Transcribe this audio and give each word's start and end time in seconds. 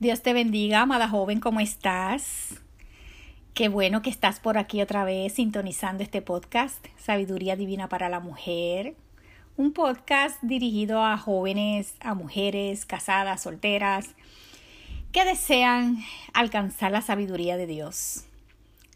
Dios 0.00 0.22
te 0.22 0.32
bendiga, 0.32 0.80
amada 0.80 1.10
joven, 1.10 1.40
¿cómo 1.40 1.60
estás? 1.60 2.54
Qué 3.52 3.68
bueno 3.68 4.00
que 4.00 4.08
estás 4.08 4.40
por 4.40 4.56
aquí 4.56 4.80
otra 4.80 5.04
vez 5.04 5.34
sintonizando 5.34 6.02
este 6.02 6.22
podcast, 6.22 6.82
Sabiduría 6.96 7.54
Divina 7.54 7.90
para 7.90 8.08
la 8.08 8.18
Mujer. 8.18 8.94
Un 9.58 9.74
podcast 9.74 10.40
dirigido 10.40 11.04
a 11.04 11.18
jóvenes, 11.18 11.96
a 12.00 12.14
mujeres 12.14 12.86
casadas, 12.86 13.42
solteras, 13.42 14.14
que 15.12 15.26
desean 15.26 15.98
alcanzar 16.32 16.92
la 16.92 17.02
sabiduría 17.02 17.58
de 17.58 17.66
Dios. 17.66 18.24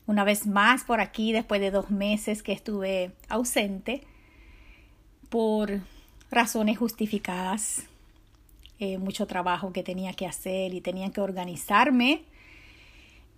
Una 0.06 0.24
vez 0.24 0.46
más 0.46 0.84
por 0.84 1.02
aquí, 1.02 1.32
después 1.32 1.60
de 1.60 1.70
dos 1.70 1.90
meses 1.90 2.42
que 2.42 2.52
estuve 2.52 3.12
ausente, 3.28 4.04
por 5.28 5.80
razones 6.30 6.78
justificadas, 6.78 7.90
eh, 8.78 8.98
mucho 8.98 9.26
trabajo 9.26 9.72
que 9.72 9.82
tenía 9.82 10.12
que 10.12 10.26
hacer 10.26 10.74
y 10.74 10.80
tenía 10.80 11.10
que 11.10 11.20
organizarme. 11.20 12.24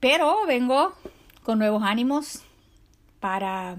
Pero 0.01 0.47
vengo 0.47 0.95
con 1.43 1.59
nuevos 1.59 1.83
ánimos 1.83 2.43
para 3.21 3.77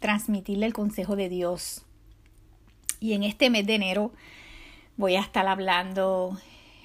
transmitirle 0.00 0.66
el 0.66 0.72
consejo 0.72 1.16
de 1.16 1.28
Dios. 1.28 1.84
Y 3.00 3.12
en 3.12 3.22
este 3.22 3.50
mes 3.50 3.66
de 3.66 3.74
enero 3.74 4.12
voy 4.96 5.16
a 5.16 5.20
estar 5.20 5.46
hablando, 5.46 6.36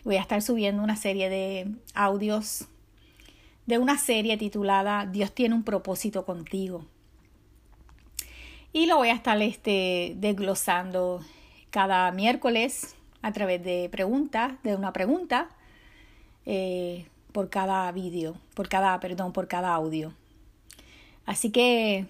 voy 0.04 0.18
a 0.18 0.22
estar 0.22 0.42
subiendo 0.42 0.84
una 0.84 0.96
serie 0.96 1.30
de 1.30 1.68
audios 1.94 2.68
de 3.66 3.78
una 3.78 3.98
serie 3.98 4.38
titulada 4.38 5.06
Dios 5.06 5.34
tiene 5.34 5.56
un 5.56 5.64
propósito 5.64 6.26
contigo. 6.26 6.86
Y 8.72 8.88
lo 8.88 8.98
voy 8.98 9.10
a 9.10 9.14
estar 9.14 9.40
este, 9.42 10.14
desglosando 10.18 11.22
cada 11.70 12.12
miércoles 12.12 12.96
a 13.24 13.32
través 13.32 13.64
de 13.64 13.90
preguntas, 13.90 14.52
de 14.64 14.76
una 14.76 14.94
pregunta 14.94 15.50
eh, 16.46 17.08
por 17.32 17.50
cada 17.50 17.92
vídeo, 17.92 18.36
por 18.54 18.70
cada, 18.70 19.00
perdón, 19.00 19.34
por 19.34 19.48
cada 19.48 19.74
audio. 19.74 20.14
Así 21.26 21.50
que 21.50 22.06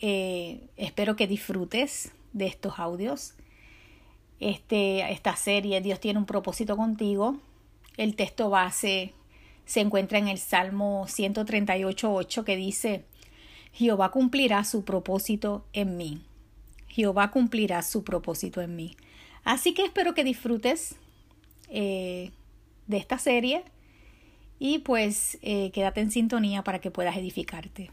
eh, 0.00 0.60
espero 0.76 1.16
que 1.16 1.26
disfrutes 1.26 2.12
de 2.32 2.46
estos 2.46 2.78
audios. 2.78 3.34
Este, 4.40 5.10
esta 5.12 5.36
serie, 5.36 5.80
Dios 5.80 6.00
tiene 6.00 6.18
un 6.18 6.26
propósito 6.26 6.76
contigo. 6.76 7.38
El 7.96 8.16
texto 8.16 8.50
base 8.50 9.14
se 9.64 9.80
encuentra 9.80 10.18
en 10.18 10.26
el 10.26 10.38
Salmo 10.38 11.04
138.8 11.06 12.44
que 12.44 12.56
dice, 12.56 13.04
Jehová 13.72 14.10
cumplirá 14.10 14.64
su 14.64 14.84
propósito 14.84 15.64
en 15.72 15.96
mí. 15.96 16.22
Jehová 16.88 17.30
cumplirá 17.30 17.82
su 17.82 18.02
propósito 18.02 18.60
en 18.60 18.74
mí. 18.74 18.96
Así 19.48 19.72
que 19.72 19.82
espero 19.82 20.12
que 20.12 20.24
disfrutes 20.24 20.96
eh, 21.70 22.32
de 22.86 22.98
esta 22.98 23.16
serie 23.16 23.64
y 24.58 24.80
pues 24.80 25.38
eh, 25.40 25.70
quédate 25.70 26.02
en 26.02 26.10
sintonía 26.10 26.62
para 26.62 26.80
que 26.80 26.90
puedas 26.90 27.16
edificarte. 27.16 27.90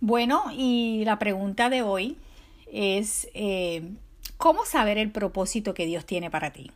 Bueno, 0.00 0.44
y 0.54 1.02
la 1.06 1.18
pregunta 1.18 1.70
de 1.70 1.80
hoy 1.80 2.18
es, 2.70 3.30
eh, 3.32 3.88
¿cómo 4.36 4.66
saber 4.66 4.98
el 4.98 5.10
propósito 5.10 5.72
que 5.72 5.86
Dios 5.86 6.04
tiene 6.04 6.30
para 6.30 6.52
ti? 6.52 6.70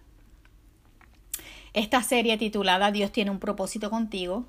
Esta 1.74 2.02
serie 2.02 2.38
titulada 2.38 2.90
Dios 2.90 3.12
tiene 3.12 3.30
un 3.30 3.38
propósito 3.38 3.90
contigo, 3.90 4.46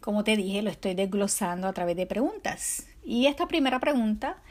como 0.00 0.24
te 0.24 0.36
dije, 0.36 0.62
lo 0.62 0.70
estoy 0.70 0.94
desglosando 0.94 1.68
a 1.68 1.72
través 1.72 1.96
de 1.96 2.06
preguntas. 2.06 2.88
Y 3.04 3.26
esta 3.26 3.46
primera 3.46 3.78
pregunta 3.78 4.42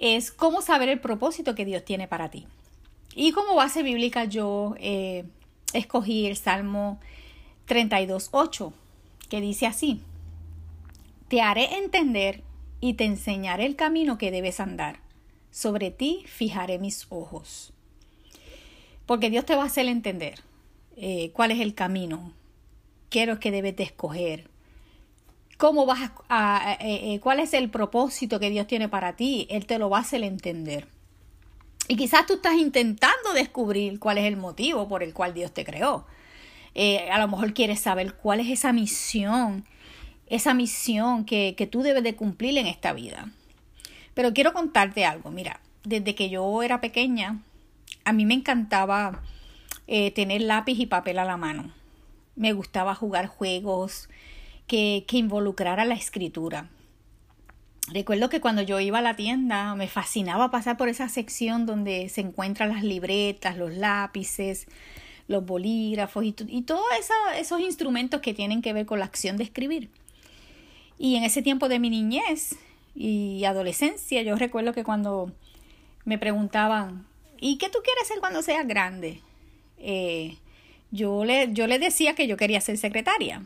es 0.00 0.32
cómo 0.32 0.62
saber 0.62 0.88
el 0.88 0.98
propósito 0.98 1.54
que 1.54 1.66
Dios 1.66 1.84
tiene 1.84 2.08
para 2.08 2.30
ti. 2.30 2.46
Y 3.14 3.32
como 3.32 3.54
base 3.54 3.82
bíblica 3.82 4.24
yo 4.24 4.74
eh, 4.78 5.24
escogí 5.74 6.26
el 6.26 6.36
Salmo 6.36 6.98
32.8, 7.68 8.72
que 9.28 9.40
dice 9.40 9.66
así, 9.66 10.00
Te 11.28 11.42
haré 11.42 11.76
entender 11.76 12.42
y 12.80 12.94
te 12.94 13.04
enseñaré 13.04 13.66
el 13.66 13.76
camino 13.76 14.16
que 14.16 14.30
debes 14.30 14.58
andar. 14.58 15.00
Sobre 15.50 15.90
ti 15.90 16.24
fijaré 16.26 16.78
mis 16.78 17.06
ojos. 17.10 17.72
Porque 19.04 19.28
Dios 19.28 19.44
te 19.44 19.54
va 19.54 19.64
a 19.64 19.66
hacer 19.66 19.86
entender 19.86 20.40
eh, 20.96 21.30
cuál 21.32 21.50
es 21.50 21.60
el 21.60 21.74
camino, 21.74 22.32
qué 23.10 23.22
es 23.22 23.28
lo 23.28 23.38
que 23.38 23.50
debes 23.50 23.76
de 23.76 23.82
escoger, 23.82 24.48
cómo 25.60 25.84
vas 25.84 26.10
a, 26.30 26.78
eh, 26.80 27.12
eh, 27.12 27.20
cuál 27.20 27.38
es 27.38 27.52
el 27.52 27.68
propósito 27.68 28.40
que 28.40 28.48
Dios 28.48 28.66
tiene 28.66 28.88
para 28.88 29.14
ti, 29.14 29.46
Él 29.50 29.66
te 29.66 29.78
lo 29.78 29.90
va 29.90 29.98
a 29.98 30.00
hacer 30.00 30.24
entender. 30.24 30.88
Y 31.86 31.96
quizás 31.96 32.24
tú 32.24 32.36
estás 32.36 32.54
intentando 32.54 33.34
descubrir 33.34 33.98
cuál 33.98 34.16
es 34.16 34.24
el 34.24 34.38
motivo 34.38 34.88
por 34.88 35.02
el 35.02 35.12
cual 35.12 35.34
Dios 35.34 35.52
te 35.52 35.66
creó. 35.66 36.06
Eh, 36.74 37.10
a 37.10 37.18
lo 37.18 37.28
mejor 37.28 37.52
quieres 37.52 37.78
saber 37.78 38.14
cuál 38.14 38.40
es 38.40 38.48
esa 38.48 38.72
misión, 38.72 39.66
esa 40.28 40.54
misión 40.54 41.26
que, 41.26 41.54
que 41.58 41.66
tú 41.66 41.82
debes 41.82 42.04
de 42.04 42.16
cumplir 42.16 42.56
en 42.56 42.66
esta 42.66 42.94
vida. 42.94 43.30
Pero 44.14 44.32
quiero 44.32 44.54
contarte 44.54 45.04
algo. 45.04 45.30
Mira, 45.30 45.60
desde 45.84 46.14
que 46.14 46.30
yo 46.30 46.62
era 46.62 46.80
pequeña, 46.80 47.42
a 48.06 48.14
mí 48.14 48.24
me 48.24 48.34
encantaba 48.34 49.20
tener 50.14 50.40
lápiz 50.42 50.78
y 50.78 50.86
papel 50.86 51.18
a 51.18 51.24
la 51.24 51.36
mano. 51.36 51.72
Me 52.36 52.52
gustaba 52.52 52.94
jugar 52.94 53.26
juegos, 53.26 54.08
que, 54.70 55.04
involucrara 55.10 55.84
la 55.84 55.94
escritura. 55.94 56.70
Recuerdo 57.88 58.28
que 58.28 58.40
cuando 58.40 58.62
yo 58.62 58.78
iba 58.78 58.98
a 58.98 59.02
la 59.02 59.16
tienda 59.16 59.74
me 59.74 59.88
fascinaba 59.88 60.52
pasar 60.52 60.76
por 60.76 60.88
esa 60.88 61.08
sección 61.08 61.66
donde 61.66 62.08
se 62.08 62.20
encuentran 62.20 62.68
las 62.68 62.84
libretas, 62.84 63.56
los 63.56 63.74
lápices, 63.74 64.68
los 65.26 65.44
bolígrafos 65.44 66.24
y, 66.24 66.62
todos 66.62 66.84
esos 67.36 67.60
instrumentos 67.60 68.20
que 68.20 68.32
tienen 68.32 68.62
que 68.62 68.72
ver 68.72 68.86
con 68.86 69.00
la 69.00 69.06
acción 69.06 69.36
de 69.36 69.42
escribir. 69.42 69.90
Y 70.98 71.16
en 71.16 71.24
ese 71.24 71.42
tiempo 71.42 71.68
de 71.68 71.80
mi 71.80 71.90
niñez 71.90 72.56
y 72.94 73.42
adolescencia, 73.44 74.22
yo 74.22 74.36
recuerdo 74.36 74.72
que 74.72 74.84
cuando 74.84 75.32
me 76.04 76.16
preguntaban, 76.16 77.06
¿y 77.40 77.58
qué 77.58 77.70
tú 77.70 77.80
quieres 77.82 78.06
ser 78.06 78.20
cuando 78.20 78.40
seas 78.42 78.68
grande? 78.68 79.20
Eh, 79.78 80.36
yo, 80.92 81.24
le, 81.24 81.52
yo 81.52 81.66
le 81.66 81.80
decía 81.80 82.14
que 82.14 82.28
yo 82.28 82.36
quería 82.36 82.60
ser 82.60 82.78
secretaria 82.78 83.42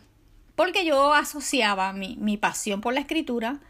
porque 0.56 0.84
yo 0.84 1.12
asociaba 1.12 1.92
mi, 1.92 2.36
pasión 2.36 2.80
por 2.80 2.94
la 2.94 3.00
escritura 3.00 3.60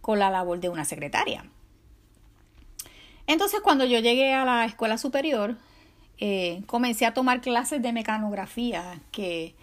con 0.00 0.18
la 0.18 0.30
labor 0.30 0.60
de 0.60 0.68
una 0.68 0.84
secretaria. 0.84 1.44
Entonces 3.26 3.60
cuando 3.60 3.84
yo 3.84 4.00
llegué 4.00 4.34
a 4.34 4.44
la 4.44 4.64
escuela 4.66 4.98
superior, 4.98 5.56
eh, 6.18 6.62
comencé 6.66 7.06
a 7.06 7.14
tomar 7.14 7.40
clases 7.40 7.80
de 7.80 7.92
mecanografía, 7.92 9.00
que 9.10 9.54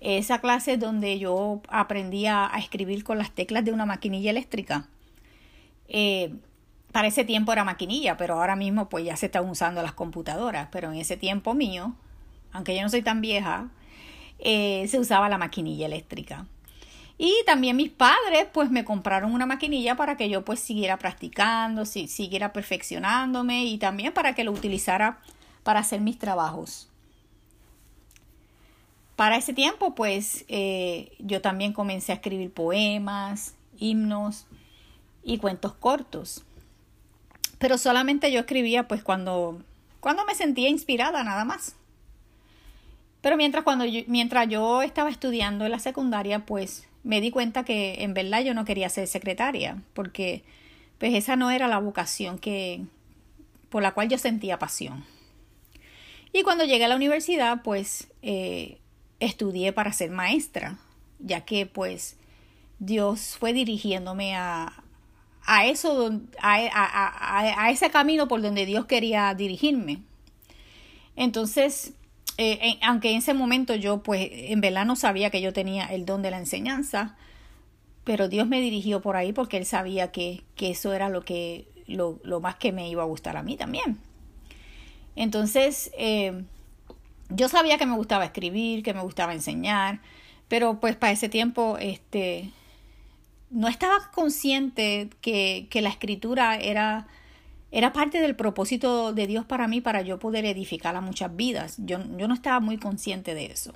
esa 0.00 0.40
clase 0.40 0.76
donde 0.76 1.18
yo 1.18 1.62
aprendía 1.68 2.54
a 2.54 2.58
escribir 2.58 3.04
con 3.04 3.18
las 3.18 3.30
teclas 3.32 3.64
de 3.64 3.72
una 3.72 3.86
maquinilla 3.86 4.30
eléctrica. 4.30 4.88
Eh, 5.88 6.34
para 6.92 7.08
ese 7.08 7.24
tiempo 7.24 7.52
era 7.52 7.64
maquinilla, 7.64 8.16
pero 8.16 8.34
ahora 8.34 8.56
mismo 8.56 8.88
pues 8.88 9.04
ya 9.04 9.16
se 9.16 9.26
están 9.26 9.48
usando 9.48 9.82
las 9.82 9.92
computadoras, 9.92 10.68
pero 10.72 10.92
en 10.92 10.98
ese 10.98 11.16
tiempo 11.16 11.54
mío, 11.54 11.94
aunque 12.52 12.74
yo 12.74 12.82
no 12.82 12.88
soy 12.88 13.02
tan 13.02 13.20
vieja, 13.20 13.68
eh, 14.40 14.86
se 14.88 14.98
usaba 14.98 15.28
la 15.28 15.38
maquinilla 15.38 15.86
eléctrica. 15.86 16.46
Y 17.22 17.34
también 17.44 17.76
mis 17.76 17.90
padres 17.90 18.46
pues 18.50 18.70
me 18.70 18.82
compraron 18.82 19.34
una 19.34 19.44
maquinilla 19.44 19.94
para 19.94 20.16
que 20.16 20.30
yo 20.30 20.42
pues 20.42 20.58
siguiera 20.58 20.98
practicando, 20.98 21.84
siguiera 21.84 22.54
perfeccionándome 22.54 23.64
y 23.66 23.76
también 23.76 24.14
para 24.14 24.34
que 24.34 24.42
lo 24.42 24.52
utilizara 24.52 25.20
para 25.62 25.80
hacer 25.80 26.00
mis 26.00 26.18
trabajos. 26.18 26.88
Para 29.16 29.36
ese 29.36 29.52
tiempo 29.52 29.94
pues 29.94 30.46
eh, 30.48 31.12
yo 31.18 31.42
también 31.42 31.74
comencé 31.74 32.12
a 32.12 32.14
escribir 32.14 32.54
poemas, 32.54 33.54
himnos 33.78 34.46
y 35.22 35.36
cuentos 35.36 35.74
cortos. 35.74 36.42
Pero 37.58 37.76
solamente 37.76 38.32
yo 38.32 38.40
escribía 38.40 38.88
pues 38.88 39.02
cuando, 39.02 39.62
cuando 40.00 40.24
me 40.24 40.34
sentía 40.34 40.70
inspirada 40.70 41.22
nada 41.22 41.44
más. 41.44 41.76
Pero 43.20 43.36
mientras, 43.36 43.64
cuando 43.64 43.84
yo, 43.84 44.00
mientras 44.06 44.48
yo 44.48 44.82
estaba 44.82 45.10
estudiando 45.10 45.64
en 45.64 45.72
la 45.72 45.78
secundaria, 45.78 46.46
pues 46.46 46.88
me 47.02 47.20
di 47.20 47.30
cuenta 47.30 47.64
que 47.64 48.02
en 48.02 48.14
verdad 48.14 48.42
yo 48.42 48.54
no 48.54 48.64
quería 48.64 48.88
ser 48.88 49.06
secretaria, 49.06 49.82
porque 49.94 50.42
pues 50.98 51.14
esa 51.14 51.36
no 51.36 51.50
era 51.50 51.68
la 51.68 51.78
vocación 51.78 52.38
que, 52.38 52.82
por 53.68 53.82
la 53.82 53.92
cual 53.92 54.08
yo 54.08 54.18
sentía 54.18 54.58
pasión. 54.58 55.04
Y 56.32 56.42
cuando 56.42 56.64
llegué 56.64 56.84
a 56.84 56.88
la 56.88 56.96
universidad, 56.96 57.62
pues 57.62 58.08
eh, 58.22 58.78
estudié 59.18 59.72
para 59.72 59.92
ser 59.92 60.10
maestra, 60.10 60.78
ya 61.18 61.44
que 61.44 61.66
pues 61.66 62.16
Dios 62.78 63.36
fue 63.38 63.52
dirigiéndome 63.52 64.36
a, 64.36 64.82
a 65.44 65.66
eso, 65.66 66.20
a, 66.40 66.56
a, 66.72 67.64
a, 67.64 67.70
ese 67.70 67.90
camino 67.90 68.28
por 68.28 68.42
donde 68.42 68.66
Dios 68.66 68.86
quería 68.86 69.34
dirigirme. 69.34 70.02
Entonces, 71.16 71.92
eh, 72.42 72.78
aunque 72.82 73.10
en 73.10 73.18
ese 73.18 73.34
momento 73.34 73.74
yo 73.74 74.02
pues 74.02 74.28
en 74.32 74.60
verdad 74.60 74.86
no 74.86 74.96
sabía 74.96 75.30
que 75.30 75.40
yo 75.42 75.52
tenía 75.52 75.86
el 75.86 76.06
don 76.06 76.22
de 76.22 76.30
la 76.30 76.38
enseñanza, 76.38 77.16
pero 78.04 78.28
Dios 78.28 78.48
me 78.48 78.60
dirigió 78.60 79.00
por 79.02 79.16
ahí 79.16 79.32
porque 79.32 79.58
Él 79.58 79.66
sabía 79.66 80.10
que, 80.10 80.42
que 80.56 80.70
eso 80.70 80.92
era 80.92 81.08
lo, 81.08 81.22
que, 81.22 81.68
lo, 81.86 82.18
lo, 82.22 82.40
más 82.40 82.56
que 82.56 82.72
me 82.72 82.88
iba 82.88 83.02
a 83.02 83.06
gustar 83.06 83.36
a 83.36 83.42
mí 83.42 83.56
también. 83.56 83.98
Entonces, 85.16 85.90
eh, 85.98 86.44
yo 87.28 87.48
sabía 87.48 87.78
que 87.78 87.86
me 87.86 87.96
gustaba 87.96 88.24
escribir, 88.24 88.82
que 88.82 88.94
me 88.94 89.02
gustaba 89.02 89.34
enseñar, 89.34 90.00
pero 90.48 90.80
pues 90.80 90.96
para 90.96 91.12
ese 91.12 91.28
tiempo 91.28 91.76
este, 91.78 92.50
no 93.50 93.68
estaba 93.68 94.10
consciente 94.12 95.10
que, 95.20 95.66
que 95.70 95.82
la 95.82 95.90
escritura 95.90 96.56
era, 96.56 97.06
era 97.72 97.92
parte 97.92 98.20
del 98.20 98.34
propósito 98.34 99.12
de 99.12 99.26
Dios 99.26 99.44
para 99.44 99.68
mí, 99.68 99.80
para 99.80 100.02
yo 100.02 100.18
poder 100.18 100.44
edificar 100.44 100.96
a 100.96 101.00
muchas 101.00 101.34
vidas. 101.36 101.76
Yo, 101.78 101.98
yo 102.16 102.26
no 102.26 102.34
estaba 102.34 102.60
muy 102.60 102.78
consciente 102.78 103.34
de 103.34 103.46
eso. 103.46 103.72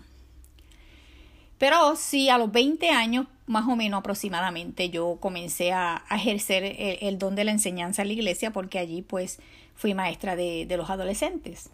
Pero 1.58 1.94
sí, 1.96 2.28
a 2.28 2.38
los 2.38 2.50
20 2.50 2.90
años, 2.90 3.26
más 3.46 3.66
o 3.68 3.76
menos 3.76 4.00
aproximadamente, 4.00 4.90
yo 4.90 5.18
comencé 5.20 5.72
a, 5.72 6.04
ejercer 6.10 6.64
el, 7.00 7.18
don 7.18 7.36
de 7.36 7.44
la 7.44 7.52
enseñanza 7.52 8.02
en 8.02 8.08
la 8.08 8.14
iglesia 8.14 8.52
porque 8.52 8.78
allí 8.78 9.02
pues 9.02 9.38
fui 9.76 9.94
maestra 9.94 10.34
de, 10.34 10.66
de 10.66 10.76
los 10.76 10.90
adolescentes. 10.90 11.70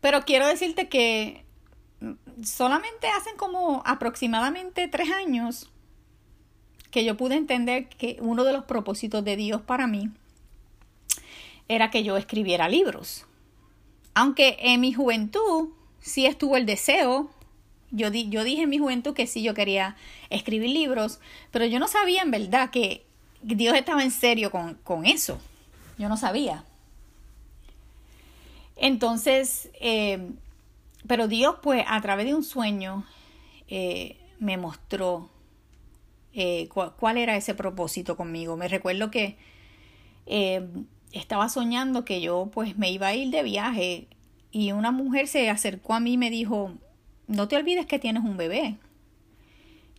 Pero 0.00 0.24
quiero 0.24 0.46
decirte 0.46 0.88
que 0.88 1.44
solamente 2.44 3.08
hacen 3.08 3.36
como 3.36 3.82
aproximadamente 3.84 4.86
tres 4.86 5.10
años 5.10 5.68
que 6.92 7.04
yo 7.04 7.16
pude 7.16 7.34
entender 7.34 7.88
que 7.88 8.16
uno 8.20 8.44
de 8.44 8.52
los 8.52 8.64
propósitos 8.64 9.24
de 9.24 9.36
Dios 9.36 9.60
para 9.60 9.88
mí 9.88 10.10
era 11.68 11.90
que 11.90 12.02
yo 12.02 12.16
escribiera 12.16 12.68
libros. 12.68 13.26
Aunque 14.14 14.56
en 14.60 14.80
mi 14.80 14.92
juventud 14.92 15.68
sí 16.00 16.26
estuvo 16.26 16.56
el 16.56 16.66
deseo, 16.66 17.30
yo, 17.90 18.08
yo 18.08 18.44
dije 18.44 18.62
en 18.62 18.68
mi 18.68 18.78
juventud 18.78 19.14
que 19.14 19.26
sí, 19.26 19.42
yo 19.42 19.54
quería 19.54 19.96
escribir 20.30 20.70
libros, 20.70 21.20
pero 21.50 21.66
yo 21.66 21.78
no 21.78 21.88
sabía 21.88 22.22
en 22.22 22.30
verdad 22.30 22.70
que 22.70 23.04
Dios 23.42 23.76
estaba 23.76 24.02
en 24.02 24.10
serio 24.10 24.50
con, 24.50 24.74
con 24.74 25.06
eso. 25.06 25.38
Yo 25.98 26.08
no 26.08 26.16
sabía. 26.16 26.64
Entonces, 28.76 29.70
eh, 29.80 30.30
pero 31.06 31.28
Dios 31.28 31.56
pues 31.62 31.84
a 31.86 32.00
través 32.00 32.26
de 32.26 32.34
un 32.34 32.44
sueño 32.44 33.04
eh, 33.68 34.16
me 34.38 34.56
mostró 34.56 35.28
eh, 36.32 36.68
cuál 36.68 37.18
era 37.18 37.36
ese 37.36 37.54
propósito 37.54 38.16
conmigo. 38.16 38.56
Me 38.56 38.68
recuerdo 38.68 39.10
que 39.10 39.36
estaba 41.12 41.48
soñando 41.48 42.04
que 42.04 42.20
yo 42.20 42.50
pues 42.52 42.76
me 42.76 42.90
iba 42.90 43.08
a 43.08 43.14
ir 43.14 43.30
de 43.30 43.42
viaje 43.42 44.08
y 44.50 44.72
una 44.72 44.90
mujer 44.90 45.28
se 45.28 45.50
acercó 45.50 45.94
a 45.94 46.00
mí 46.00 46.14
y 46.14 46.18
me 46.18 46.30
dijo, 46.30 46.72
no 47.26 47.48
te 47.48 47.56
olvides 47.56 47.86
que 47.86 47.98
tienes 47.98 48.24
un 48.24 48.36
bebé. 48.36 48.76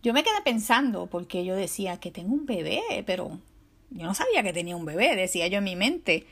Yo 0.02 0.12
me 0.12 0.22
quedé 0.22 0.40
pensando 0.44 1.06
porque 1.06 1.44
yo 1.44 1.54
decía 1.54 1.98
que 1.98 2.10
tengo 2.10 2.34
un 2.34 2.46
bebé, 2.46 2.82
pero 3.06 3.38
yo 3.90 4.06
no 4.06 4.14
sabía 4.14 4.42
que 4.42 4.52
tenía 4.52 4.76
un 4.76 4.84
bebé, 4.84 5.14
decía 5.14 5.46
yo 5.48 5.58
en 5.58 5.64
mi 5.64 5.76
mente. 5.76 6.26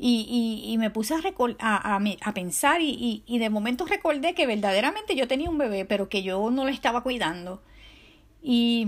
Y, 0.00 0.62
y, 0.64 0.78
me 0.78 0.90
puse 0.90 1.14
a, 1.14 1.18
a, 1.58 1.96
a, 1.96 2.32
pensar 2.32 2.80
y, 2.80 3.24
y, 3.26 3.38
de 3.38 3.50
momento 3.50 3.84
recordé 3.84 4.32
que 4.32 4.46
verdaderamente 4.46 5.16
yo 5.16 5.26
tenía 5.26 5.50
un 5.50 5.58
bebé, 5.58 5.84
pero 5.86 6.08
que 6.08 6.22
yo 6.22 6.50
no 6.52 6.64
lo 6.64 6.70
estaba 6.70 7.02
cuidando. 7.02 7.60
Y, 8.40 8.86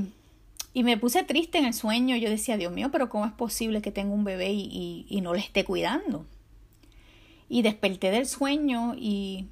me 0.75 0.97
puse 0.97 1.23
triste 1.25 1.59
en 1.59 1.65
el 1.65 1.75
sueño. 1.75 2.17
Yo 2.17 2.31
decía, 2.31 2.57
Dios 2.57 2.73
mío, 2.73 2.91
pero 2.93 3.09
¿cómo 3.09 3.27
es 3.27 3.33
posible 3.33 3.83
que 3.83 3.91
tenga 3.91 4.15
un 4.15 4.25
bebé 4.25 4.51
y, 4.53 5.21
no 5.23 5.35
le 5.35 5.41
esté 5.41 5.65
cuidando? 5.65 6.27
Y 7.49 7.63
desperté 7.63 8.11
del 8.11 8.27
sueño 8.27 8.95
y 8.97 9.49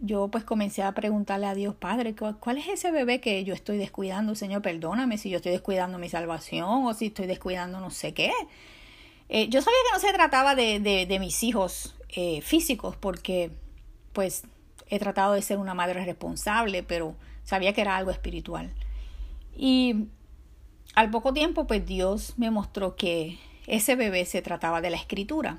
yo 0.00 0.28
pues 0.28 0.44
comencé 0.44 0.82
a 0.82 0.92
preguntarle 0.92 1.46
a 1.46 1.54
Dios, 1.54 1.74
Padre, 1.74 2.14
¿cuál 2.14 2.58
es 2.58 2.68
ese 2.68 2.90
bebé 2.90 3.20
que 3.20 3.44
yo 3.44 3.54
estoy 3.54 3.76
descuidando? 3.76 4.34
Señor, 4.34 4.62
perdóname 4.62 5.18
si 5.18 5.30
yo 5.30 5.36
estoy 5.36 5.52
descuidando 5.52 5.98
mi 5.98 6.08
salvación 6.08 6.86
o 6.86 6.94
si 6.94 7.06
estoy 7.06 7.26
descuidando 7.26 7.80
no 7.80 7.90
sé 7.90 8.14
qué. 8.14 8.32
Eh, 9.28 9.48
yo 9.48 9.60
sabía 9.60 9.78
que 9.90 9.94
no 9.94 10.00
se 10.00 10.14
trataba 10.14 10.54
de, 10.54 10.80
de, 10.80 11.18
mis 11.18 11.42
hijos 11.42 11.96
eh, 12.10 12.40
físicos 12.42 12.96
porque 12.96 13.50
pues 14.12 14.44
he 14.88 14.98
tratado 14.98 15.34
de 15.34 15.42
ser 15.42 15.58
una 15.58 15.74
madre 15.74 16.04
responsable, 16.04 16.82
pero 16.82 17.16
sabía 17.44 17.72
que 17.72 17.80
era 17.80 17.96
algo 17.96 18.10
espiritual. 18.10 18.72
Y 19.56 20.06
al 20.94 21.10
poco 21.10 21.32
tiempo 21.32 21.66
pues 21.66 21.84
Dios 21.86 22.34
me 22.36 22.50
mostró 22.50 22.96
que 22.96 23.38
ese 23.66 23.96
bebé 23.96 24.24
se 24.24 24.42
trataba 24.42 24.80
de 24.80 24.90
la 24.90 24.96
escritura, 24.96 25.58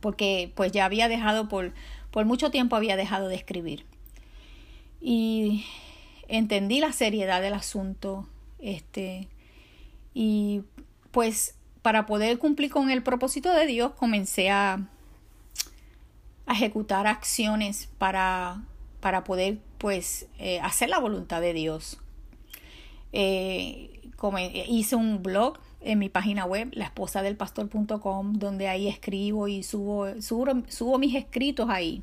porque 0.00 0.52
pues 0.54 0.72
ya 0.72 0.84
había 0.84 1.08
dejado 1.08 1.48
por, 1.48 1.72
por 2.10 2.24
mucho 2.24 2.50
tiempo 2.50 2.76
había 2.76 2.96
dejado 2.96 3.28
de 3.28 3.34
escribir. 3.34 3.84
Y 5.00 5.64
entendí 6.28 6.80
la 6.80 6.92
seriedad 6.92 7.42
del 7.42 7.54
asunto, 7.54 8.28
este, 8.58 9.28
y 10.14 10.62
pues 11.10 11.56
para 11.82 12.06
poder 12.06 12.38
cumplir 12.38 12.70
con 12.70 12.90
el 12.90 13.02
propósito 13.02 13.52
de 13.52 13.66
Dios, 13.66 13.92
comencé 13.92 14.50
a, 14.50 14.88
ejecutar 16.48 17.06
acciones 17.06 17.88
para, 17.96 18.62
para 19.00 19.24
poder 19.24 19.58
pues 19.78 20.26
eh, 20.38 20.60
hacer 20.60 20.90
la 20.90 20.98
voluntad 20.98 21.40
de 21.40 21.54
Dios. 21.54 22.01
Eh, 23.12 24.00
como, 24.16 24.38
hice 24.38 24.96
un 24.96 25.22
blog 25.22 25.58
en 25.80 25.98
mi 25.98 26.08
página 26.08 26.44
web, 26.44 26.70
laesposadelpastor.com, 26.72 28.34
donde 28.34 28.68
ahí 28.68 28.88
escribo 28.88 29.48
y 29.48 29.62
subo, 29.62 30.20
subo, 30.20 30.62
subo 30.68 30.98
mis 30.98 31.14
escritos 31.14 31.68
ahí. 31.68 32.02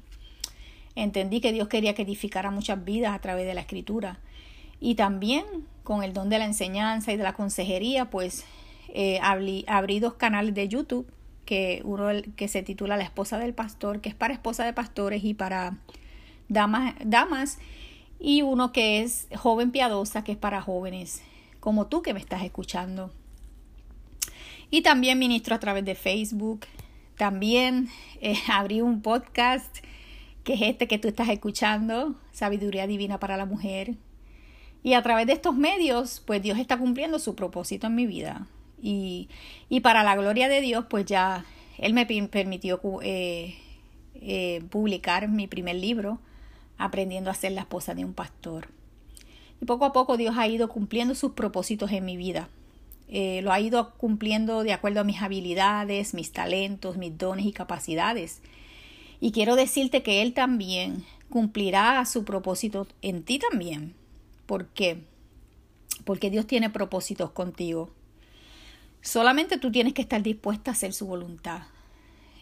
Entendí 0.96 1.40
que 1.40 1.54
Dios 1.54 1.68
quería 1.68 1.94
que 1.94 2.02
edificara 2.02 2.52
muchas 2.52 2.84
vidas 2.84 3.16
a 3.16 3.20
través 3.20 3.46
de 3.46 3.54
la 3.54 3.62
escritura. 3.62 4.20
Y 4.82 4.96
también 4.96 5.46
con 5.84 6.04
el 6.04 6.14
don 6.14 6.30
de 6.30 6.40
la 6.40 6.46
enseñanza 6.46 7.12
y 7.12 7.18
de 7.18 7.24
la 7.24 7.34
consejería, 7.34 8.10
pues 8.10 8.46
eh, 8.90 9.20
abrí, 9.22 10.00
dos 10.00 10.14
canales 10.16 10.54
de 10.54 10.68
YouTube, 10.68 11.08
que 11.46 11.82
uno 11.84 12.10
que 12.36 12.48
se 12.48 12.64
titula 12.64 12.98
La 12.98 13.04
esposa 13.04 13.40
del 13.40 13.54
pastor, 13.54 14.02
que 14.02 14.10
es 14.10 14.16
para 14.16 14.34
esposa 14.34 14.66
de 14.66 14.74
pastores 14.74 15.24
y 15.24 15.34
para 15.34 15.78
damas, 16.48 16.96
damas, 17.04 17.60
y 18.19 18.42
uno 18.42 18.71
que 18.71 19.01
es 19.01 19.27
joven 19.36 19.71
piadosa, 19.71 20.24
que 20.24 20.33
es 20.33 20.38
para 20.38 20.62
jóvenes 20.62 21.21
como 21.60 21.88
tú 21.88 22.01
que 22.01 22.13
me 22.13 22.19
estás 22.19 22.44
escuchando. 22.44 23.12
Y 24.71 24.81
también 24.81 25.19
ministro 25.19 25.56
a 25.56 25.60
través 25.60 25.83
de 25.86 25.95
Facebook. 25.95 26.66
También 27.18 27.89
eh, 28.21 28.36
abrí 28.51 28.81
un 28.81 29.01
podcast 29.01 29.77
que 30.44 30.54
es 30.54 30.62
este 30.62 30.88
que 30.88 30.98
tú 30.98 31.07
estás 31.07 31.30
escuchando, 31.30 32.16
Sabiduría 32.31 32.88
Divina 32.88 33.19
para 33.19 33.38
la 33.38 33.45
Mujer. 33.45 33.95
Y 34.81 34.94
a 34.94 35.01
través 35.01 35.27
de 35.27 35.33
estos 35.33 35.56
medios, 35.56 36.24
pues 36.25 36.42
Dios 36.42 36.57
está 36.57 36.77
cumpliendo 36.77 37.19
su 37.19 37.36
propósito 37.36 37.88
en 37.88 37.95
mi 37.95 38.06
vida. 38.06 38.48
Y, 38.81 39.27
y 39.68 39.81
para 39.81 40.04
la 40.04 40.16
gloria 40.16 40.48
de 40.48 40.62
Dios, 40.62 40.86
pues 40.89 41.06
ya 41.06 41.44
Él 41.77 41.94
me 41.94 42.06
permitió 42.06 42.80
eh, 43.01 43.57
eh, 44.16 44.63
publicar 44.69 45.27
mi 45.27 45.48
primer 45.48 45.75
libro, 45.75 46.19
Aprendiendo 46.80 47.30
a 47.30 47.36
ser 47.36 47.52
la 47.52 47.62
esposa 47.62 47.94
de 47.94 48.04
un 48.04 48.16
pastor. 48.16 48.69
Y 49.62 49.66
poco 49.66 49.86
a 49.86 49.94
poco 49.94 50.18
Dios 50.18 50.36
ha 50.38 50.48
ido 50.48 50.69
cumpliendo 50.69 51.14
sus 51.14 51.33
propósitos 51.33 51.92
en 51.92 52.06
mi 52.06 52.18
vida. 52.18 52.50
Eh, 53.07 53.42
lo 53.44 53.52
ha 53.52 53.59
ido 53.59 53.94
cumpliendo 53.95 54.64
de 54.64 54.74
acuerdo 54.74 55.02
a 55.02 55.04
mis 55.04 55.21
habilidades, 55.21 56.14
mis 56.14 56.31
talentos, 56.31 56.98
mis 56.98 57.18
dones 57.18 57.45
y 57.45 57.52
capacidades. 57.52 58.42
Y 59.19 59.31
quiero 59.31 59.56
decirte 59.56 60.04
que 60.04 60.21
Él 60.21 60.33
también 60.33 61.04
cumplirá 61.30 62.04
su 62.06 62.24
propósito 62.24 62.88
en 63.02 63.24
ti 63.24 63.40
también. 63.40 63.94
¿Por 64.45 64.68
qué? 64.68 65.04
Porque 66.06 66.30
Dios 66.30 66.48
tiene 66.48 66.69
propósitos 66.69 67.31
contigo. 67.31 67.90
Solamente 69.02 69.57
tú 69.57 69.71
tienes 69.71 69.94
que 69.94 70.02
estar 70.02 70.21
dispuesta 70.21 70.71
a 70.71 70.74
hacer 70.74 70.94
su 70.94 71.06
voluntad. 71.07 71.64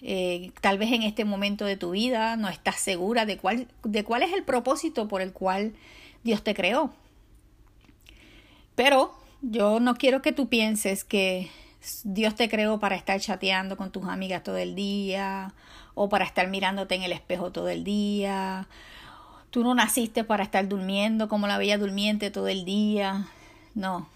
Eh, 0.01 0.51
tal 0.61 0.77
vez 0.77 0.91
en 0.91 1.03
este 1.03 1.25
momento 1.25 1.65
de 1.65 1.77
tu 1.77 1.91
vida 1.91 2.35
no 2.35 2.49
estás 2.49 2.75
segura 2.75 3.25
de 3.25 3.37
cuál, 3.37 3.67
de 3.83 4.03
cuál 4.03 4.23
es 4.23 4.33
el 4.33 4.43
propósito 4.43 5.07
por 5.07 5.21
el 5.21 5.33
cual 5.33 5.73
Dios 6.23 6.43
te 6.43 6.53
creó. 6.53 6.93
Pero 8.75 9.13
yo 9.41 9.79
no 9.79 9.95
quiero 9.95 10.21
que 10.21 10.31
tú 10.31 10.49
pienses 10.49 11.03
que 11.03 11.49
Dios 12.03 12.35
te 12.35 12.49
creó 12.49 12.79
para 12.79 12.95
estar 12.95 13.19
chateando 13.19 13.77
con 13.77 13.91
tus 13.91 14.05
amigas 14.05 14.43
todo 14.43 14.57
el 14.57 14.75
día 14.75 15.53
o 15.95 16.09
para 16.09 16.25
estar 16.25 16.47
mirándote 16.47 16.95
en 16.95 17.03
el 17.03 17.11
espejo 17.11 17.51
todo 17.51 17.69
el 17.69 17.83
día. 17.83 18.67
Tú 19.49 19.63
no 19.63 19.73
naciste 19.73 20.23
para 20.23 20.43
estar 20.43 20.67
durmiendo 20.67 21.27
como 21.27 21.47
la 21.47 21.57
bella 21.57 21.77
durmiente 21.77 22.29
todo 22.29 22.47
el 22.49 22.65
día. 22.65 23.27
No, 23.73 24.07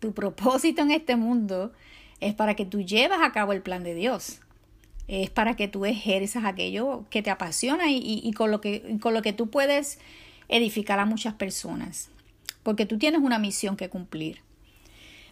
tu 0.00 0.12
propósito 0.12 0.82
en 0.82 0.90
este 0.90 1.16
mundo 1.16 1.72
es 2.20 2.34
para 2.34 2.54
que 2.54 2.66
tú 2.66 2.82
llevas 2.82 3.20
a 3.22 3.32
cabo 3.32 3.52
el 3.52 3.62
plan 3.62 3.82
de 3.82 3.94
Dios. 3.94 4.40
Es 5.08 5.30
para 5.30 5.56
que 5.56 5.68
tú 5.68 5.84
ejerzas 5.84 6.44
aquello 6.44 7.04
que 7.10 7.22
te 7.22 7.30
apasiona 7.30 7.90
y, 7.90 8.30
con, 8.32 8.50
lo 8.50 8.60
que, 8.60 8.98
con 9.00 9.14
lo 9.14 9.22
que 9.22 9.32
tú 9.32 9.50
puedes 9.50 9.98
edificar 10.48 10.98
a 10.98 11.06
muchas 11.06 11.34
personas. 11.34 12.10
Porque 12.62 12.86
tú 12.86 12.98
tienes 12.98 13.20
una 13.20 13.38
misión 13.38 13.76
que 13.76 13.88
cumplir. 13.88 14.40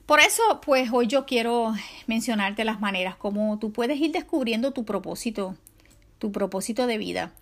Por 0.07 0.19
eso, 0.19 0.43
pues 0.65 0.91
hoy 0.93 1.07
yo 1.07 1.25
quiero 1.25 1.73
mencionarte 2.09 2.65
las 2.65 2.81
maneras 2.81 3.15
como 3.15 3.59
tú 3.61 3.73
puedes 3.73 4.01
ir 4.01 4.11
descubriendo 4.11 4.73
tu 4.73 4.85
propósito, 4.85 5.57
tu 6.19 6.33
propósito 6.33 6.89
de 6.89 6.99
vida. 6.99 7.33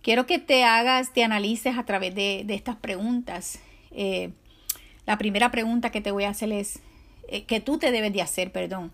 Quiero 0.00 0.24
que 0.24 0.38
te 0.38 0.62
hagas, 0.62 1.12
te 1.12 1.24
analices 1.24 1.76
a 1.76 1.84
través 1.84 2.14
de, 2.14 2.46
estas 2.48 2.76
preguntas. 2.76 3.58
Eh, 3.90 4.30
la 5.06 5.18
primera 5.18 5.50
pregunta 5.50 5.90
que 5.90 6.00
te 6.00 6.12
voy 6.12 6.22
a 6.22 6.30
hacer 6.30 6.52
es, 6.52 6.78
eh, 7.28 7.44
que 7.44 7.60
tú 7.60 7.78
te 7.78 7.90
debes 7.90 8.12
de 8.12 8.22
hacer, 8.22 8.52
perdón. 8.52 8.92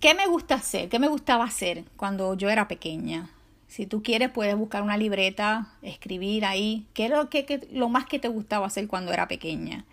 ¿Qué 0.00 0.14
me 0.14 0.26
gusta 0.26 0.54
hacer? 0.54 0.88
¿Qué 0.88 1.00
me 1.00 1.08
gustaba 1.08 1.44
hacer 1.44 1.84
cuando 1.96 2.34
yo 2.34 2.50
era 2.50 2.68
pequeña? 2.68 3.30
Si 3.66 3.84
tú 3.84 4.00
quieres, 4.02 4.30
puedes 4.30 4.56
buscar 4.56 4.82
una 4.82 4.96
libreta, 4.96 5.72
escribir 5.82 6.44
ahí. 6.44 6.86
¿Qué 6.94 7.06
es 7.06 7.10
lo, 7.10 7.28
lo 7.72 7.88
más 7.88 8.06
que 8.06 8.20
te 8.20 8.28
gustaba 8.28 8.66
hacer 8.66 8.86
cuando 8.86 9.12
era 9.12 9.26
pequeña? 9.26 9.86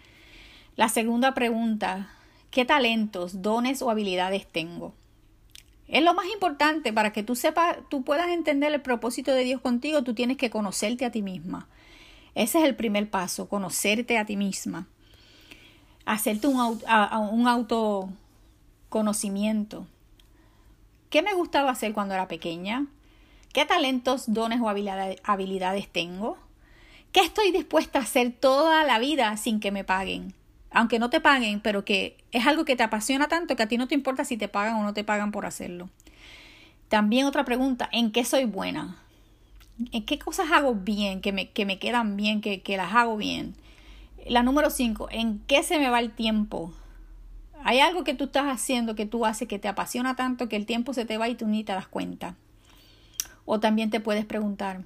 La 0.75 0.89
segunda 0.89 1.33
pregunta, 1.33 2.11
¿qué 2.51 2.65
talentos, 2.65 3.41
dones 3.41 3.81
o 3.81 3.89
habilidades 3.89 4.45
tengo? 4.45 4.93
Es 5.87 6.03
lo 6.03 6.13
más 6.13 6.27
importante 6.27 6.93
para 6.93 7.11
que 7.11 7.23
tú 7.23 7.35
sepas, 7.35 7.77
tú 7.89 8.03
puedas 8.03 8.29
entender 8.29 8.71
el 8.73 8.81
propósito 8.81 9.33
de 9.33 9.43
Dios 9.43 9.59
contigo, 9.59 10.03
tú 10.03 10.13
tienes 10.13 10.37
que 10.37 10.51
conocerte 10.51 11.05
a 11.05 11.11
ti 11.11 11.23
misma. 11.23 11.67
Ese 12.35 12.59
es 12.59 12.65
el 12.65 12.75
primer 12.75 13.09
paso, 13.09 13.49
conocerte 13.49 14.19
a 14.19 14.25
ti 14.25 14.37
misma. 14.37 14.87
Hacerte 16.05 16.47
un 16.47 17.47
autoconocimiento. 17.47 19.87
¿Qué 21.09 21.21
me 21.21 21.33
gustaba 21.33 21.71
hacer 21.71 21.93
cuando 21.93 22.13
era 22.13 22.27
pequeña? 22.27 22.87
¿Qué 23.53 23.65
talentos, 23.65 24.33
dones 24.33 24.59
o 24.61 24.69
habilidades 24.69 25.87
tengo? 25.89 26.37
¿Qué 27.11 27.21
estoy 27.21 27.51
dispuesta 27.51 27.99
a 27.99 28.01
hacer 28.01 28.33
toda 28.33 28.83
la 28.83 28.99
vida 28.99 29.37
sin 29.37 29.59
que 29.61 29.71
me 29.71 29.85
paguen? 29.85 30.33
Aunque 30.71 30.99
no 30.99 31.09
te 31.09 31.21
paguen, 31.21 31.61
pero 31.61 31.85
que 31.85 32.17
es 32.33 32.45
algo 32.45 32.65
que 32.65 32.75
te 32.75 32.83
apasiona 32.83 33.29
tanto 33.29 33.55
que 33.55 33.63
a 33.63 33.67
ti 33.67 33.77
no 33.77 33.87
te 33.87 33.95
importa 33.95 34.25
si 34.25 34.35
te 34.35 34.49
pagan 34.49 34.75
o 34.75 34.83
no 34.83 34.93
te 34.93 35.05
pagan 35.05 35.31
por 35.31 35.45
hacerlo. 35.45 35.89
También 36.89 37.25
otra 37.25 37.45
pregunta, 37.45 37.87
¿en 37.93 38.11
qué 38.11 38.25
soy 38.25 38.43
buena? 38.43 38.97
¿En 39.93 40.05
qué 40.05 40.19
cosas 40.19 40.51
hago 40.51 40.75
bien, 40.75 41.21
que 41.21 41.31
me, 41.31 41.49
que 41.49 41.65
me 41.65 41.79
quedan 41.79 42.17
bien, 42.17 42.41
que, 42.41 42.61
que 42.61 42.75
las 42.75 42.93
hago 42.93 43.15
bien? 43.15 43.55
La 44.27 44.43
número 44.43 44.69
cinco, 44.69 45.07
¿en 45.11 45.39
qué 45.47 45.63
se 45.63 45.79
me 45.79 45.89
va 45.89 45.99
el 45.99 46.11
tiempo? 46.11 46.73
Hay 47.67 47.79
algo 47.79 48.03
que 48.03 48.13
tú 48.13 48.25
estás 48.25 48.45
haciendo 48.45 48.93
que 48.93 49.07
tú 49.07 49.25
haces 49.25 49.47
que 49.47 49.57
te 49.57 49.67
apasiona 49.67 50.15
tanto 50.15 50.47
que 50.47 50.55
el 50.55 50.67
tiempo 50.67 50.93
se 50.93 51.03
te 51.03 51.17
va 51.17 51.29
y 51.29 51.33
tú 51.33 51.47
ni 51.47 51.63
te 51.63 51.73
das 51.73 51.87
cuenta. 51.87 52.35
O 53.43 53.59
también 53.59 53.89
te 53.89 53.99
puedes 53.99 54.23
preguntar, 54.23 54.83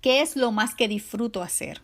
¿qué 0.00 0.20
es 0.20 0.36
lo 0.36 0.52
más 0.52 0.76
que 0.76 0.86
disfruto 0.86 1.42
hacer? 1.42 1.82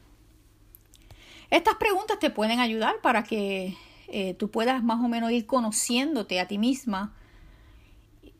Estas 1.51 1.75
preguntas 1.75 2.21
te 2.21 2.31
pueden 2.31 2.61
ayudar 2.61 3.01
para 3.03 3.25
que 3.25 3.75
eh, 4.07 4.35
tú 4.35 4.49
puedas 4.49 4.85
más 4.85 5.05
o 5.05 5.09
menos 5.09 5.33
ir 5.33 5.45
conociéndote 5.45 6.39
a 6.39 6.47
ti 6.47 6.57
misma, 6.57 7.13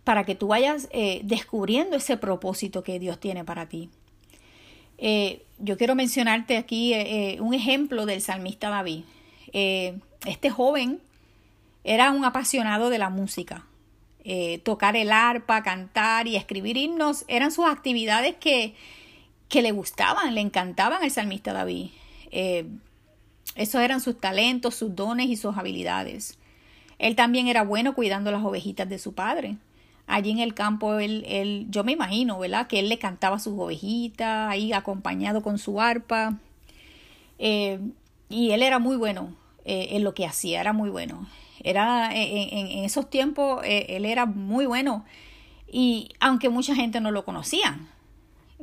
para 0.05 0.23
que 0.23 0.37
tú 0.37 0.47
vayas 0.47 0.89
eh, 0.93 1.21
descubriendo 1.25 1.97
ese 1.97 2.17
propósito 2.17 2.85
que 2.85 3.01
Dios 3.01 3.19
tiene 3.19 3.45
para 3.45 3.69
ti. 3.69 3.91
Eh, 4.99 5.45
yo 5.59 5.77
quiero 5.77 5.97
mencionarte 5.97 6.59
aquí 6.59 6.95
un 7.41 7.55
ejemplo 7.55 8.07
del 8.07 8.21
salmista 8.21 8.71
David. 8.71 9.03
este 9.53 10.49
joven 10.49 11.01
era 11.87 12.11
un 12.11 12.25
apasionado 12.25 12.91
de 12.91 12.99
la 12.99 13.11
música. 13.11 13.65
Eh, 14.25 14.59
tocar 14.65 14.97
el 14.97 15.13
arpa, 15.13 15.63
cantar 15.63 16.27
y 16.27 16.35
escribir 16.35 16.77
himnos 16.77 17.25
eran 17.29 17.53
sus 17.53 17.65
actividades 17.65 18.35
que, 18.35 18.75
que 19.49 19.63
le 19.63 19.71
gustaban, 19.71 20.35
le 20.35 20.41
encantaban 20.41 21.05
al 21.05 21.13
salmista 21.13 21.53
David. 21.53 21.91
Eh, 22.33 22.67
esos 23.55 23.81
eran 23.81 24.01
sus 24.01 24.21
talentos, 24.21 24.75
sus 24.75 24.97
dones 24.97 25.29
y 25.29 25.37
sus 25.37 25.57
habilidades. 25.57 26.39
Él 26.99 27.15
también 27.15 27.47
era 27.47 27.63
bueno 27.63 27.95
cuidando 27.95 28.33
las 28.33 28.43
ovejitas 28.43 28.89
de 28.89 28.99
su 28.99 29.15
padre. 29.15 29.57
Allí 30.09 30.33
en 30.33 30.41
el 30.41 30.55
campo, 30.55 30.99
él, 30.99 31.25
él, 31.29 31.67
yo 31.71 31.85
me 31.85 31.93
imagino, 31.93 32.37
¿verdad? 32.41 32.67
Que 32.67 32.81
él 32.81 32.89
le 32.89 32.99
cantaba 32.99 33.39
sus 33.39 33.55
ovejitas, 33.57 34.51
ahí 34.51 34.73
acompañado 34.73 35.41
con 35.41 35.59
su 35.59 35.81
arpa. 35.81 36.37
Eh, 37.39 37.79
y 38.29 38.51
él 38.51 38.65
era 38.65 38.81
muy 38.81 38.97
bueno 38.97 39.46
en 39.67 40.05
lo 40.05 40.15
que 40.15 40.27
hacía, 40.27 40.61
era 40.61 40.73
muy 40.73 40.91
bueno. 40.91 41.27
Era, 41.63 42.11
en, 42.15 42.85
esos 42.85 43.11
tiempos 43.11 43.65
eh, 43.65 43.87
él 43.91 44.05
era 44.05 44.27
muy 44.27 44.67
bueno 44.67 45.05
y 45.67 46.11
aunque 46.21 46.49
mucha 46.49 46.75
gente 46.75 47.01
no 47.01 47.11
lo 47.11 47.25
conocía, 47.25 47.81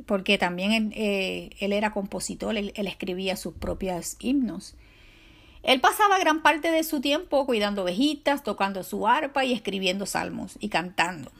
porque 0.06 0.38
también 0.38 0.72
él, 0.72 0.92
eh, 0.94 1.50
era 1.60 1.92
compositor, 1.92 2.56
él, 2.56 2.72
escribía 2.74 3.36
sus 3.36 3.54
propios 3.54 4.16
himnos. 4.20 4.74
Él 5.62 5.80
pasaba 5.80 6.18
gran 6.18 6.42
parte 6.42 6.70
de 6.70 6.84
su 6.84 7.00
tiempo 7.00 7.46
cuidando 7.46 7.82
ovejitas, 7.82 8.42
tocando 8.42 8.82
su 8.82 9.06
arpa 9.06 9.44
y 9.44 9.52
escribiendo 9.52 10.06
salmos 10.06 10.56
y 10.60 10.68
cantando. 10.68 11.30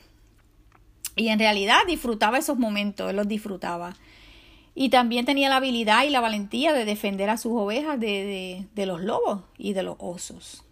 Y 1.16 1.28
en 1.28 1.38
realidad 1.38 1.78
disfrutaba 1.86 2.38
esos 2.38 2.58
momentos, 2.58 3.10
él 3.10 3.16
los 3.16 3.28
disfrutaba. 3.28 3.96
Y 4.74 4.88
también 4.88 5.24
tenía 5.24 5.48
la 5.48 5.56
habilidad 5.56 6.04
y 6.04 6.10
la 6.10 6.20
valentía 6.20 6.72
de 6.72 6.84
defender 6.84 7.30
a 7.30 7.36
sus 7.36 7.52
ovejas 7.52 8.00
de 8.00 8.66
los 8.74 9.00
lobos 9.02 9.42
y 9.56 9.72
de 9.72 9.82
los 9.82 9.96
osos. 9.98 10.64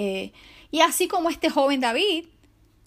Eh, 0.00 0.30
y 0.70 0.80
así 0.80 1.08
como 1.08 1.28
este 1.28 1.50
joven 1.50 1.80
David, 1.80 2.26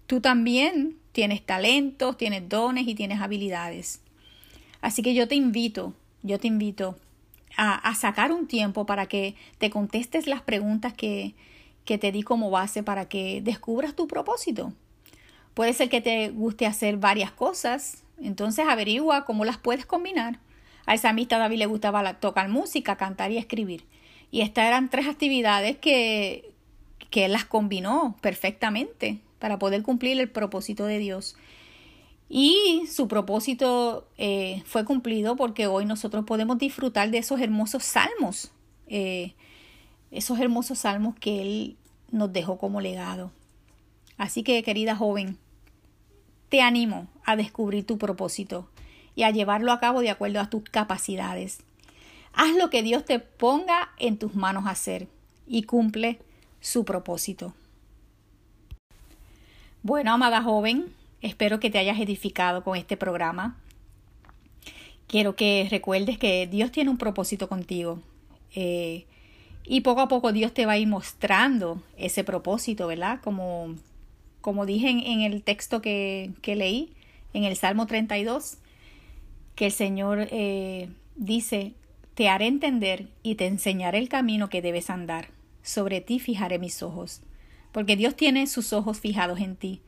tú 0.07 0.21
también 0.21 0.97
tienes 1.11 1.45
talentos, 1.45 2.15
tienes 2.15 2.47
dones 2.47 2.87
y 2.87 2.95
tienes 2.95 3.19
habilidades. 3.19 3.99
Así 4.79 5.01
que 5.01 5.13
yo 5.13 5.27
te 5.27 5.35
invito, 5.35 5.93
yo 6.23 6.39
te 6.39 6.47
invito 6.47 6.95
a, 7.57 7.93
sacar 7.95 8.31
un 8.31 8.47
tiempo 8.47 8.85
para 8.85 9.07
que 9.07 9.35
te 9.57 9.69
contestes 9.69 10.25
las 10.25 10.41
preguntas 10.41 10.93
que, 10.93 11.35
que 11.83 11.97
te 11.97 12.13
di 12.13 12.23
como 12.23 12.49
base 12.49 12.81
para 12.81 13.09
que 13.09 13.41
descubras 13.41 13.93
tu 13.93 14.07
propósito. 14.07 14.71
Puede 15.53 15.73
ser 15.73 15.89
que 15.89 15.99
te 15.99 16.29
guste 16.29 16.65
hacer 16.65 16.95
varias 16.95 17.33
cosas, 17.33 18.03
entonces 18.23 18.65
averigua 18.67 19.25
cómo 19.25 19.45
las 19.45 19.57
puedes 19.57 19.85
combinar. 19.85 20.39
Al 20.85 20.99
samista 20.99 21.37
David 21.37 21.59
le 21.59 21.65
gustaba 21.65 22.19
tocar 22.19 22.49
música, 22.49 22.95
cantar 22.95 23.31
y 23.31 23.37
escribir. 23.37 23.85
Y 24.31 24.41
estas 24.41 24.65
eran 24.65 24.89
tres 24.89 25.07
actividades 25.07 25.77
que, 25.77 26.53
que 27.09 27.25
Él 27.25 27.33
las 27.33 27.45
combinó 27.45 28.17
perfectamente 28.21 29.19
para 29.39 29.59
poder 29.59 29.83
cumplir 29.83 30.19
el 30.19 30.29
propósito 30.29 30.85
de 30.85 30.99
Dios. 30.99 31.35
Y 32.29 32.83
su 32.89 33.09
propósito 33.09 34.07
eh, 34.17 34.63
fue 34.65 34.85
cumplido 34.85 35.35
porque 35.35 35.67
hoy 35.67 35.85
nosotros 35.85 36.23
podemos 36.25 36.57
disfrutar 36.57 37.11
de 37.11 37.17
esos 37.17 37.41
hermosos 37.41 37.83
salmos, 37.83 38.53
eh, 38.87 39.33
esos 40.11 40.39
hermosos 40.39 40.79
salmos 40.79 41.15
que 41.19 41.41
Él 41.41 41.77
nos 42.09 42.31
dejó 42.31 42.57
como 42.57 42.79
legado. 42.79 43.31
Así 44.17 44.43
que, 44.43 44.63
querida 44.63 44.95
joven, 44.95 45.37
te 46.51 46.61
animo 46.61 47.07
a 47.23 47.37
descubrir 47.37 47.87
tu 47.87 47.97
propósito 47.97 48.67
y 49.15 49.23
a 49.23 49.31
llevarlo 49.31 49.71
a 49.71 49.79
cabo 49.79 50.01
de 50.01 50.09
acuerdo 50.09 50.41
a 50.41 50.49
tus 50.49 50.63
capacidades. 50.63 51.59
Haz 52.33 52.53
lo 52.57 52.69
que 52.69 52.83
Dios 52.83 53.05
te 53.05 53.19
ponga 53.19 53.91
en 53.97 54.17
tus 54.17 54.35
manos 54.35 54.65
hacer 54.67 55.07
y 55.47 55.63
cumple 55.63 56.19
su 56.59 56.83
propósito. 56.83 57.53
Bueno, 59.81 60.11
amada 60.11 60.43
joven, 60.43 60.93
espero 61.21 61.61
que 61.61 61.69
te 61.69 61.79
hayas 61.79 61.99
edificado 62.01 62.65
con 62.65 62.77
este 62.77 62.97
programa. 62.97 63.55
Quiero 65.07 65.37
que 65.37 65.69
recuerdes 65.71 66.17
que 66.17 66.47
Dios 66.47 66.69
tiene 66.73 66.89
un 66.89 66.97
propósito 66.97 67.47
contigo. 67.47 68.01
Eh, 68.55 69.05
y 69.63 69.81
poco 69.81 70.01
a 70.01 70.09
poco 70.09 70.33
Dios 70.33 70.53
te 70.53 70.65
va 70.65 70.73
a 70.73 70.77
ir 70.77 70.87
mostrando 70.89 71.81
ese 71.95 72.25
propósito, 72.25 72.87
¿verdad? 72.87 73.21
Como, 73.23 73.75
como 74.41 74.65
dije 74.65 74.89
en, 74.89 75.21
el 75.21 75.43
texto 75.43 75.81
que, 75.81 76.31
que, 76.41 76.55
leí, 76.55 76.93
en 77.33 77.43
el 77.43 77.55
Salmo 77.55 77.85
32, 77.85 78.57
que 79.55 79.67
el 79.67 79.71
Señor 79.71 80.27
eh, 80.31 80.89
dice, 81.15 81.73
te 82.15 82.29
haré 82.29 82.47
entender 82.47 83.07
y 83.23 83.35
te 83.35 83.47
enseñaré 83.47 83.99
el 83.99 84.09
camino 84.09 84.49
que 84.49 84.61
debes 84.61 84.89
andar 84.89 85.29
sobre 85.63 86.01
ti 86.01 86.19
fijaré 86.19 86.59
mis 86.59 86.81
ojos, 86.83 87.21
porque 87.71 87.95
Dios 87.95 88.15
tiene 88.15 88.47
sus 88.47 88.73
ojos 88.73 88.99
fijados 88.99 89.39
en 89.39 89.55
ti, 89.55 89.81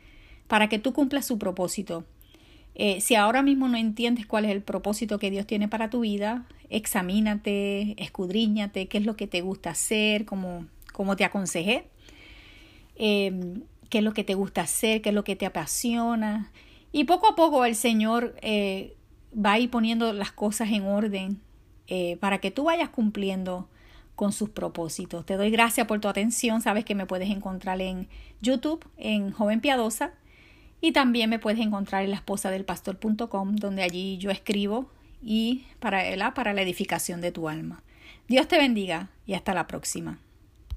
para 0.48 0.70
que 0.70 0.80
tú 0.80 0.94
cumplas 0.94 1.26
su 1.26 1.38
propósito. 1.38 2.06
Eh, 2.76 3.02
si 3.02 3.16
ahora 3.16 3.42
mismo 3.42 3.68
no 3.68 3.78
entiendes 3.78 4.26
cuál 4.26 4.46
es 4.46 4.52
el 4.52 4.62
propósito 4.62 5.20
que 5.20 5.32
Dios 5.32 5.46
tiene 5.46 5.68
para 5.68 5.90
tu 5.90 6.02
vida, 6.02 6.48
examínate, 6.70 7.96
escudriñate, 8.02 8.88
qué 8.88 8.98
es 8.98 9.06
lo 9.06 9.16
que 9.16 9.28
te 9.28 9.42
gusta 9.42 9.72
hacer, 9.72 10.26
como, 10.26 10.66
como 10.92 11.16
te 11.16 11.24
aconsejé, 11.24 11.86
em, 12.96 13.62
qué 13.94 14.00
es 14.00 14.04
lo 14.04 14.16
que 14.16 14.24
te 14.24 14.34
gusta 14.34 14.62
hacer, 14.62 15.04
qué 15.04 15.10
es 15.10 15.16
lo 15.16 15.24
que 15.24 15.36
te 15.36 15.46
apasiona. 15.46 16.52
Y 16.92 17.04
poco 17.04 17.28
a 17.28 17.36
poco 17.36 17.64
el 17.64 17.76
Señor 17.76 18.36
eh, 18.42 18.98
va 19.34 19.52
a 19.52 19.60
ir 19.60 19.70
poniendo 19.70 20.12
las 20.14 20.32
cosas 20.32 20.72
en 20.72 20.86
orden 20.88 21.40
eh, 21.86 22.18
para 22.20 22.40
que 22.40 22.50
tú 22.50 22.64
vayas 22.64 22.90
cumpliendo 22.90 23.70
con 24.16 24.32
sus 24.32 24.50
propósitos. 24.50 25.28
Te 25.28 25.38
doy 25.38 25.52
gracias 25.52 25.86
por 25.86 26.00
tu 26.00 26.08
atención. 26.08 26.60
Sabes 26.60 26.86
que 26.86 26.96
me 26.96 27.06
puedes 27.06 27.30
encontrar 27.30 27.82
en 27.82 28.08
YouTube, 28.42 28.84
en 28.98 29.30
Joven 29.30 29.62
Piadosa, 29.62 30.14
y 30.82 30.92
también 30.92 31.30
me 31.30 31.38
puedes 31.38 31.60
encontrar 31.60 32.04
en 32.04 32.10
la 32.10 32.16
esposa 32.16 32.50
del 32.50 32.66
pastor.com, 32.66 33.58
donde 33.58 33.84
allí 33.84 34.18
yo 34.18 34.32
escribo 34.32 34.90
y 35.22 35.66
para, 35.80 36.34
para 36.34 36.54
la 36.54 36.64
edificación 36.64 37.22
de 37.22 37.32
tu 37.32 37.48
alma. 37.48 37.84
Dios 38.28 38.48
te 38.48 38.58
bendiga 38.58 39.12
y 39.28 39.36
hasta 39.36 39.54
la 39.54 39.68
próxima. 39.68 40.18